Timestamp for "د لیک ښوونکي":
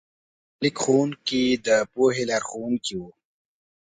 0.03-1.43